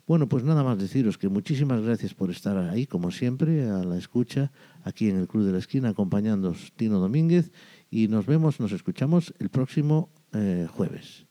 Bueno, 0.08 0.28
pues 0.28 0.44
nada 0.44 0.64
más 0.64 0.78
deciros 0.78 1.18
que 1.18 1.30
muchísimas 1.30 1.82
gracias 1.82 2.14
por 2.14 2.32
estar 2.32 2.58
ahí, 2.58 2.88
como 2.88 3.12
siempre, 3.12 3.70
a 3.70 3.84
la 3.84 3.98
escucha, 3.98 4.52
aquí 4.84 5.10
en 5.10 5.18
el 5.18 5.28
Club 5.28 5.46
de 5.46 5.52
la 5.52 5.60
Esquina, 5.60 5.90
acompañándonos 5.90 6.74
Tino 6.76 7.00
Domínguez, 7.00 7.52
y 7.92 8.08
nos 8.08 8.26
vemos, 8.26 8.60
nos 8.62 8.72
escuchamos 8.72 9.34
el 9.38 9.50
próximo 9.50 10.10
eh, 10.34 10.68
jueves. 10.72 11.28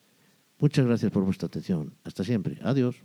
Muchas 0.58 0.84
gracias 0.84 1.10
por 1.10 1.24
vuestra 1.24 1.46
atención. 1.46 1.94
Hasta 2.04 2.22
siempre. 2.22 2.58
Adiós. 2.62 2.96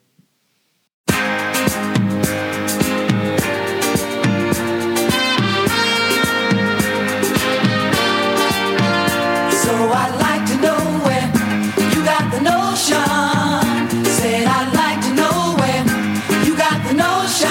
So 9.63 9.71
I'd 9.71 10.19
like 10.19 10.45
to 10.51 10.57
know 10.61 10.77
where 11.05 11.31
you 11.95 12.03
got 12.03 12.29
the 12.31 12.41
notion. 12.41 14.05
Said 14.05 14.47
I'd 14.47 14.73
like 14.75 14.99
to 15.07 15.13
know 15.15 15.55
where 15.55 15.83
you 16.45 16.57
got 16.57 16.83
the 16.85 16.93
notion. 16.93 17.49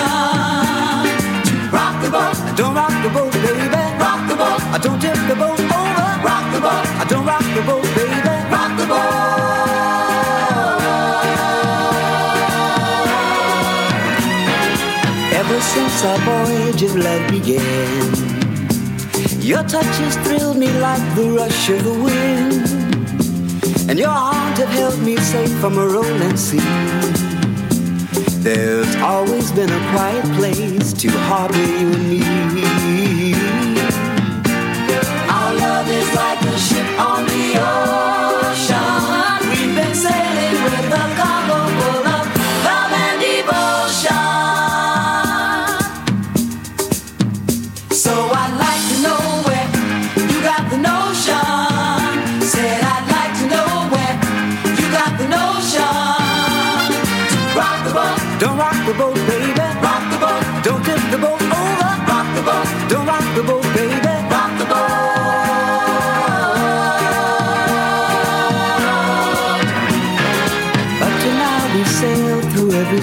To 1.49 1.55
rock 1.73 2.03
the 2.03 2.11
boat, 2.11 2.37
don't 2.57 2.75
rock 2.75 2.93
the 3.03 3.09
boat, 3.09 3.33
baby. 3.33 3.69
Rock 3.99 4.29
the 4.29 4.37
boat, 4.37 4.61
I 4.71 4.79
don't 4.83 5.01
tip 5.01 5.17
the 5.29 5.35
boat 5.35 5.74
I 7.05 7.07
don't 7.07 7.27
rock 7.27 7.43
the 7.43 7.61
boat, 7.67 7.85
baby. 7.95 8.19
Rock 8.51 8.77
the 8.79 8.87
boat. 8.87 9.13
Ever 15.35 15.61
since 15.61 16.03
our 16.03 16.19
voyage 16.25 16.83
of 16.83 16.97
love 16.97 17.31
began. 17.31 18.15
Your 19.43 19.63
touch 19.65 19.85
has 19.85 20.17
thrilled 20.27 20.57
me 20.57 20.69
like 20.81 21.15
the 21.15 21.29
rush 21.31 21.69
of 21.69 21.85
the 21.85 21.93
wind, 21.93 22.71
and 23.91 23.99
your 23.99 24.09
arms 24.09 24.59
have 24.61 24.71
held 24.71 24.99
me 25.03 25.17
safe 25.19 25.53
from 25.61 25.77
a 25.77 25.87
rolling 25.87 26.39
sea. 26.39 26.65
There's 28.41 28.97
always 28.97 29.53
been 29.53 29.69
a 29.71 29.91
quiet 29.93 30.25
place 30.39 30.95
to 30.95 31.11
harbor 31.29 31.59
you 31.59 31.93
and 31.93 32.09
me. 32.09 33.35
Our 35.29 35.53
love 35.55 35.89
is 35.91 36.15
like 36.15 36.34
on 36.99 37.27
the 37.27 37.57
ocean. 37.59 38.24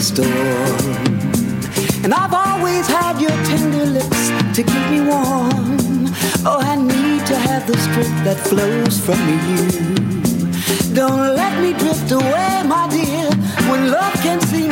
Storm. 0.01 1.05
And 2.03 2.13
I've 2.13 2.33
always 2.33 2.87
had 2.87 3.21
your 3.21 3.35
tender 3.45 3.85
lips 3.85 4.29
to 4.55 4.63
keep 4.63 4.85
me 4.89 5.01
warm. 5.01 6.09
Oh, 6.43 6.59
I 6.59 6.75
need 6.75 7.25
to 7.27 7.35
have 7.37 7.67
the 7.67 7.77
strength 7.77 8.23
that 8.25 8.39
flows 8.49 8.99
from 8.99 9.21
you. 9.29 10.95
Don't 10.95 11.35
let 11.35 11.61
me 11.61 11.73
drift 11.77 12.11
away, 12.11 12.63
my 12.65 12.87
dear, 12.89 13.29
when 13.69 13.91
love 13.91 14.13
can 14.25 14.41
see 14.41 14.70